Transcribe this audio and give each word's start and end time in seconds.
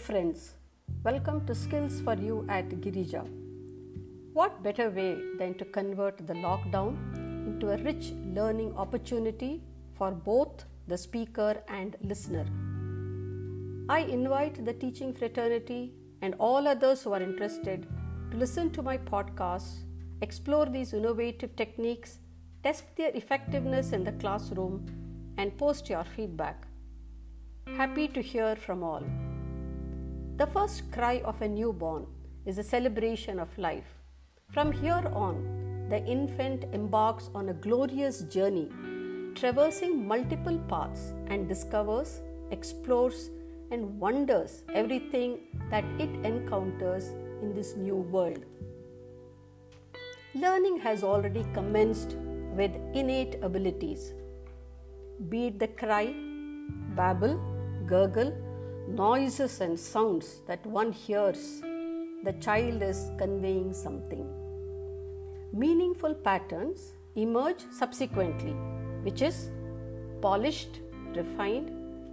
friends. 0.00 0.54
Welcome 1.04 1.46
to 1.46 1.54
Skills 1.54 2.00
for 2.00 2.14
You 2.14 2.46
at 2.48 2.70
Girija. 2.84 3.22
What 4.32 4.62
better 4.62 4.88
way 4.88 5.18
than 5.38 5.52
to 5.58 5.64
convert 5.66 6.26
the 6.26 6.32
lockdown 6.32 6.96
into 7.46 7.70
a 7.70 7.76
rich 7.76 8.12
learning 8.34 8.74
opportunity 8.76 9.62
for 9.92 10.10
both 10.10 10.64
the 10.88 10.96
speaker 10.96 11.62
and 11.68 11.96
listener? 12.02 12.46
I 13.90 14.00
invite 14.00 14.64
the 14.64 14.72
teaching 14.72 15.12
fraternity 15.12 15.92
and 16.22 16.34
all 16.38 16.66
others 16.66 17.02
who 17.02 17.12
are 17.12 17.22
interested 17.22 17.86
to 18.30 18.36
listen 18.38 18.70
to 18.70 18.82
my 18.82 18.96
podcast, 18.96 19.80
explore 20.22 20.64
these 20.66 20.94
innovative 20.94 21.56
techniques, 21.56 22.20
test 22.64 22.84
their 22.96 23.10
effectiveness 23.14 23.92
in 23.92 24.04
the 24.04 24.12
classroom, 24.12 24.86
and 25.36 25.58
post 25.58 25.90
your 25.90 26.04
feedback. 26.04 26.66
Happy 27.76 28.08
to 28.08 28.22
hear 28.22 28.56
from 28.56 28.82
all. 28.82 29.04
The 30.40 30.46
first 30.46 30.90
cry 30.90 31.20
of 31.22 31.42
a 31.42 31.46
newborn 31.46 32.06
is 32.46 32.56
a 32.56 32.62
celebration 32.62 33.38
of 33.38 33.58
life. 33.58 33.88
From 34.54 34.72
here 34.72 35.04
on, 35.12 35.86
the 35.90 36.02
infant 36.06 36.64
embarks 36.72 37.28
on 37.34 37.50
a 37.50 37.52
glorious 37.52 38.22
journey, 38.22 38.70
traversing 39.34 40.08
multiple 40.08 40.58
paths 40.66 41.12
and 41.26 41.46
discovers, 41.46 42.22
explores, 42.52 43.28
and 43.70 44.00
wonders 44.00 44.64
everything 44.72 45.40
that 45.68 45.84
it 45.98 46.08
encounters 46.24 47.08
in 47.42 47.52
this 47.54 47.76
new 47.76 47.96
world. 47.96 48.42
Learning 50.34 50.78
has 50.78 51.04
already 51.04 51.44
commenced 51.52 52.16
with 52.56 52.70
innate 52.94 53.36
abilities, 53.42 54.14
be 55.28 55.48
it 55.48 55.58
the 55.58 55.68
cry, 55.68 56.14
babble, 56.96 57.38
gurgle, 57.84 58.32
noises 58.90 59.60
and 59.60 59.78
sounds 59.78 60.40
that 60.46 60.64
one 60.66 60.92
hears, 60.92 61.60
the 62.24 62.32
child 62.40 62.82
is 62.82 63.10
conveying 63.18 63.72
something. 63.72 64.26
Meaningful 65.52 66.14
patterns 66.14 66.92
emerge 67.14 67.64
subsequently, 67.70 68.52
which 69.02 69.22
is 69.22 69.50
polished, 70.20 70.80
refined, 71.14 71.70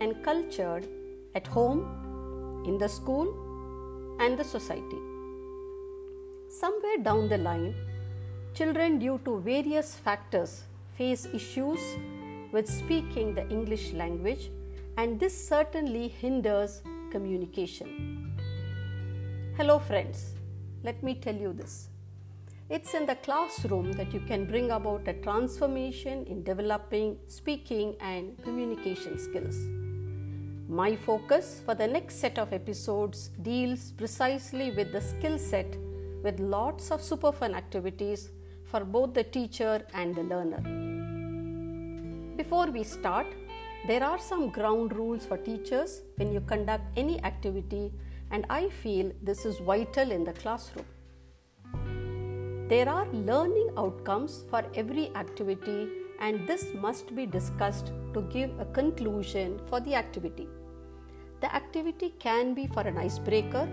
and 0.00 0.22
cultured 0.24 0.86
at 1.34 1.46
home, 1.46 1.82
in 2.66 2.78
the 2.78 2.88
school, 2.88 3.28
and 4.20 4.38
the 4.38 4.44
society. 4.44 5.00
Somewhere 6.48 6.98
down 6.98 7.28
the 7.28 7.38
line, 7.38 7.74
children, 8.54 8.98
due 8.98 9.20
to 9.24 9.40
various 9.40 9.94
factors, 9.94 10.64
face 10.96 11.26
issues 11.32 11.80
with 12.52 12.68
speaking 12.68 13.34
the 13.34 13.48
English 13.48 13.92
language 13.92 14.50
and 15.00 15.18
this 15.18 15.34
certainly 15.48 16.08
hinders 16.08 16.82
communication. 17.10 18.38
Hello, 19.56 19.78
friends. 19.78 20.34
Let 20.82 21.02
me 21.02 21.14
tell 21.14 21.34
you 21.34 21.54
this. 21.54 21.88
It's 22.68 22.92
in 22.92 23.06
the 23.06 23.14
classroom 23.14 23.92
that 23.92 24.12
you 24.12 24.20
can 24.20 24.44
bring 24.44 24.70
about 24.72 25.08
a 25.08 25.14
transformation 25.14 26.26
in 26.26 26.42
developing 26.42 27.16
speaking 27.28 27.96
and 28.02 28.36
communication 28.42 29.18
skills. 29.18 29.56
My 30.68 30.94
focus 30.96 31.62
for 31.64 31.74
the 31.74 31.86
next 31.86 32.16
set 32.16 32.38
of 32.38 32.52
episodes 32.52 33.30
deals 33.40 33.92
precisely 33.92 34.70
with 34.70 34.92
the 34.92 35.00
skill 35.00 35.38
set 35.38 35.78
with 36.22 36.38
lots 36.40 36.90
of 36.90 37.02
super 37.02 37.32
fun 37.32 37.54
activities 37.54 38.32
for 38.64 38.84
both 38.84 39.14
the 39.14 39.24
teacher 39.24 39.82
and 39.94 40.14
the 40.14 40.24
learner. 40.24 40.62
Before 42.36 42.70
we 42.70 42.84
start, 42.84 43.26
there 43.86 44.04
are 44.04 44.18
some 44.18 44.50
ground 44.50 44.94
rules 44.94 45.24
for 45.24 45.38
teachers 45.38 46.02
when 46.16 46.32
you 46.32 46.40
conduct 46.40 46.84
any 46.96 47.22
activity, 47.24 47.90
and 48.30 48.44
I 48.50 48.68
feel 48.68 49.10
this 49.22 49.46
is 49.46 49.58
vital 49.58 50.10
in 50.10 50.24
the 50.24 50.32
classroom. 50.34 50.84
There 52.68 52.88
are 52.88 53.08
learning 53.12 53.70
outcomes 53.76 54.44
for 54.50 54.64
every 54.74 55.10
activity, 55.16 55.88
and 56.20 56.46
this 56.46 56.66
must 56.74 57.16
be 57.16 57.24
discussed 57.26 57.92
to 58.14 58.20
give 58.30 58.50
a 58.60 58.66
conclusion 58.66 59.60
for 59.68 59.80
the 59.80 59.94
activity. 59.94 60.46
The 61.40 61.52
activity 61.54 62.14
can 62.18 62.52
be 62.52 62.66
for 62.66 62.82
an 62.82 62.98
icebreaker, 62.98 63.66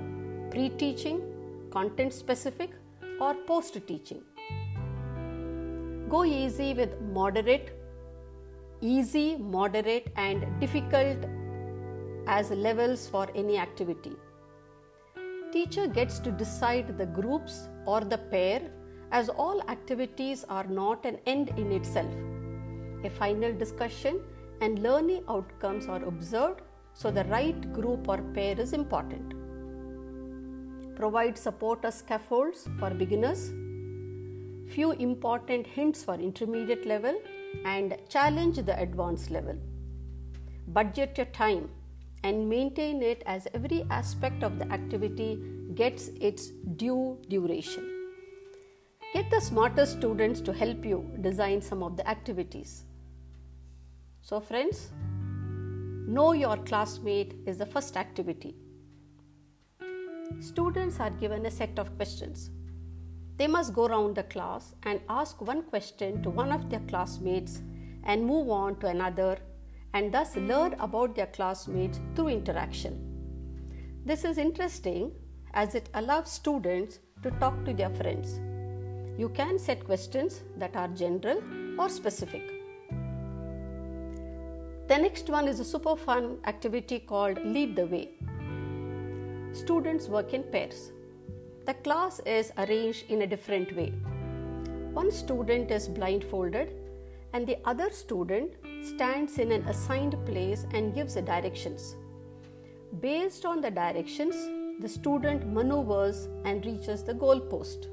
pre 0.51 0.69
teaching, 0.69 1.21
content 1.69 2.13
specific, 2.13 2.71
or 3.19 3.33
post 3.45 3.77
teaching. 3.85 4.21
Go 6.07 6.23
easy 6.23 6.73
with 6.73 7.01
moderate 7.01 7.73
easy, 8.81 9.37
moderate, 9.37 10.11
and 10.15 10.45
difficult 10.59 11.17
as 12.27 12.51
levels 12.51 13.07
for 13.07 13.27
any 13.35 13.57
activity. 13.57 14.13
Teacher 15.51 15.87
gets 15.87 16.19
to 16.19 16.31
decide 16.31 16.97
the 16.97 17.05
groups 17.05 17.67
or 17.85 18.01
the 18.01 18.17
pair 18.17 18.61
as 19.11 19.29
all 19.29 19.61
activities 19.69 20.45
are 20.49 20.65
not 20.65 21.05
an 21.05 21.17
end 21.25 21.49
in 21.57 21.71
itself. 21.71 22.13
A 23.03 23.09
final 23.09 23.53
discussion 23.53 24.19
and 24.61 24.79
learning 24.79 25.23
outcomes 25.29 25.87
are 25.87 26.03
observed, 26.03 26.61
so 26.93 27.11
the 27.11 27.23
right 27.25 27.73
group 27.73 28.07
or 28.09 28.17
pair 28.33 28.59
is 28.59 28.73
important. 28.73 29.33
Provide 30.95 31.37
support 31.37 31.85
as 31.85 31.99
scaffolds 31.99 32.67
for 32.79 32.89
beginners. 32.89 33.53
Few 34.67 34.91
important 34.91 35.65
hints 35.65 36.03
for 36.03 36.15
intermediate 36.15 36.85
level 36.85 37.19
and 37.63 37.97
challenge 38.09 38.57
the 38.57 38.79
advanced 38.79 39.31
level. 39.31 39.55
Budget 40.67 41.17
your 41.17 41.25
time 41.27 41.69
and 42.23 42.49
maintain 42.49 43.01
it 43.01 43.23
as 43.25 43.47
every 43.53 43.85
aspect 43.89 44.43
of 44.43 44.59
the 44.59 44.69
activity 44.71 45.39
gets 45.73 46.09
its 46.19 46.47
due 46.75 47.17
duration. 47.29 48.09
Get 49.13 49.31
the 49.31 49.39
smartest 49.39 49.93
students 49.93 50.41
to 50.41 50.51
help 50.51 50.85
you 50.85 51.09
design 51.21 51.61
some 51.61 51.81
of 51.81 51.95
the 51.95 52.07
activities. 52.07 52.83
So, 54.21 54.41
friends, 54.41 54.91
know 56.07 56.33
your 56.33 56.57
classmate 56.57 57.35
is 57.45 57.57
the 57.57 57.65
first 57.65 57.95
activity. 57.95 58.55
Students 60.41 60.99
are 60.99 61.11
given 61.11 61.45
a 61.45 61.51
set 61.51 61.79
of 61.79 61.95
questions 61.95 62.49
they 63.37 63.47
must 63.47 63.73
go 63.73 63.85
around 63.85 64.15
the 64.15 64.23
class 64.23 64.73
and 64.83 64.99
ask 65.09 65.41
one 65.41 65.61
question 65.63 66.21
to 66.23 66.29
one 66.29 66.51
of 66.51 66.69
their 66.69 66.81
classmates 66.87 67.61
and 68.03 68.25
move 68.25 68.49
on 68.49 68.79
to 68.79 68.87
another 68.87 69.37
and 69.93 70.11
thus 70.11 70.35
learn 70.35 70.73
about 70.79 71.15
their 71.15 71.27
classmates 71.27 71.99
through 72.15 72.29
interaction. 72.29 73.03
This 74.05 74.25
is 74.25 74.37
interesting 74.37 75.11
as 75.53 75.75
it 75.75 75.89
allows 75.93 76.31
students 76.31 76.99
to 77.23 77.31
talk 77.31 77.63
to 77.65 77.73
their 77.73 77.89
friends. 77.89 78.39
You 79.19 79.29
can 79.29 79.57
set 79.59 79.83
questions 79.83 80.41
that 80.57 80.75
are 80.75 80.87
general 80.87 81.41
or 81.79 81.89
specific. 81.89 82.43
The 84.87 84.97
next 84.97 85.29
one 85.29 85.47
is 85.47 85.59
a 85.59 85.65
super 85.65 85.95
fun 85.95 86.37
activity 86.45 86.99
called 86.99 87.43
Lead 87.43 87.75
the 87.75 87.85
Way. 87.85 88.11
Students 89.53 90.07
work 90.07 90.33
in 90.33 90.43
pairs 90.43 90.91
the 91.67 91.73
class 91.73 92.21
is 92.25 92.53
arranged 92.59 93.03
in 93.09 93.23
a 93.23 93.27
different 93.27 93.75
way. 93.75 93.89
One 94.93 95.11
student 95.11 95.69
is 95.69 95.89
blindfolded 95.89 96.71
and 97.33 97.45
the 97.45 97.57
other 97.65 97.89
student 97.89 98.53
stands 98.81 99.37
in 99.37 99.51
an 99.51 99.67
assigned 99.67 100.15
place 100.25 100.65
and 100.73 100.95
gives 100.95 101.15
the 101.15 101.21
directions. 101.21 101.97
Based 103.01 103.45
on 103.45 103.59
the 103.59 103.69
directions, 103.69 104.33
the 104.79 104.87
student 104.87 105.45
maneuvers 105.45 106.29
and 106.45 106.65
reaches 106.65 107.03
the 107.03 107.13
goal 107.13 107.37
post. 107.37 107.89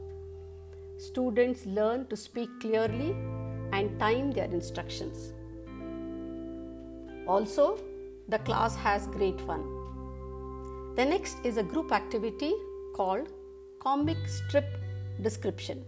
Students 0.96 1.66
learn 1.66 2.06
to 2.06 2.16
speak 2.16 2.48
clearly 2.60 3.10
and 3.72 3.98
time 3.98 4.30
their 4.30 4.44
instructions. 4.44 5.32
Also, 7.26 7.80
the 8.28 8.38
class 8.38 8.76
has 8.76 9.08
great 9.08 9.40
fun. 9.40 9.64
The 10.94 11.04
next 11.04 11.38
is 11.42 11.56
a 11.56 11.64
group 11.64 11.90
activity 11.90 12.54
called 12.94 13.30
comic 13.84 14.16
strip 14.26 14.82
description. 15.20 15.84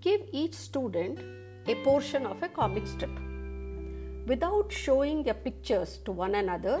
Give 0.00 0.22
each 0.32 0.54
student 0.54 1.20
a 1.68 1.76
portion 1.84 2.26
of 2.26 2.42
a 2.42 2.48
comic 2.48 2.88
strip. 2.88 3.20
Without 4.26 4.72
showing 4.72 5.22
their 5.22 5.34
pictures 5.34 5.98
to 6.04 6.10
one 6.10 6.34
another, 6.34 6.80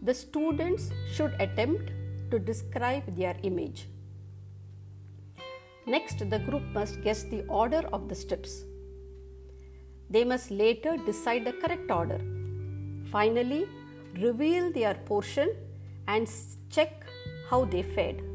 the 0.00 0.14
students 0.14 0.90
should 1.12 1.34
attempt 1.40 1.90
to 2.30 2.38
describe 2.38 3.16
their 3.16 3.36
image. 3.42 3.88
Next, 5.86 6.30
the 6.30 6.38
group 6.38 6.62
must 6.72 7.02
guess 7.02 7.24
the 7.24 7.44
order 7.48 7.82
of 7.92 8.08
the 8.08 8.14
strips. 8.14 8.62
They 10.08 10.22
must 10.22 10.52
later 10.52 10.96
decide 11.04 11.44
the 11.44 11.54
correct 11.54 11.90
order. 11.90 12.20
Finally, 13.10 13.66
reveal 14.20 14.70
their 14.70 14.94
portion 14.94 15.56
and 16.06 16.30
check 16.70 17.04
how 17.50 17.64
they 17.64 17.82
fared. 17.82 18.31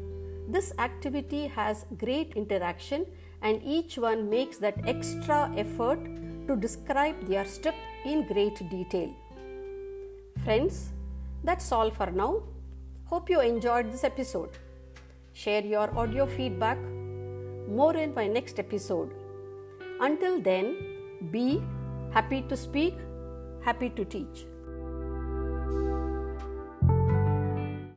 This 0.48 0.72
activity 0.78 1.46
has 1.48 1.84
great 1.98 2.32
interaction 2.34 3.04
and 3.42 3.60
each 3.62 3.98
one 3.98 4.30
makes 4.30 4.56
that 4.58 4.80
extra 4.86 5.52
effort 5.54 6.00
to 6.46 6.56
describe 6.56 7.26
their 7.28 7.44
step 7.44 7.74
in 8.06 8.26
great 8.26 8.56
detail. 8.70 9.10
Friends, 10.42 10.92
that's 11.44 11.70
all 11.70 11.90
for 11.90 12.10
now. 12.10 12.42
Hope 13.04 13.28
you 13.28 13.40
enjoyed 13.40 13.92
this 13.92 14.04
episode. 14.04 14.56
Share 15.34 15.62
your 15.62 15.94
audio 15.96 16.24
feedback. 16.24 16.78
More 17.68 17.94
in 17.94 18.14
my 18.14 18.26
next 18.26 18.58
episode. 18.58 19.12
Until 20.00 20.40
then, 20.40 20.76
be 21.30 21.62
happy 22.10 22.40
to 22.48 22.56
speak, 22.56 22.94
happy 23.60 23.90
to 23.90 24.04
teach. 24.06 24.47